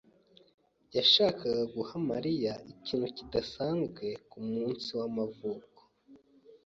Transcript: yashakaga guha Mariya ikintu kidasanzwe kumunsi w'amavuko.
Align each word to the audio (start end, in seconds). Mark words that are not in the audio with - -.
yashakaga 0.95 1.63
guha 1.75 1.95
Mariya 2.11 2.53
ikintu 2.73 3.07
kidasanzwe 3.17 4.05
kumunsi 4.31 4.87
w'amavuko. 4.99 5.81